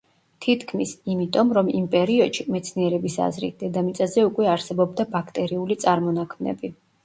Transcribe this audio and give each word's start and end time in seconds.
თითქმის– 0.43 0.93
იმიტომ, 1.15 1.51
რომ 1.57 1.69
იმ 1.81 1.85
პერიოდში, 1.97 2.47
მეცნიერების 2.57 3.19
აზრით, 3.27 3.55
დედამიწაზე 3.67 4.27
უკვე 4.33 4.51
არსებობდა 4.57 5.09
ბაქტერიული 5.15 5.83
წარმონაქმნები. 5.89 6.77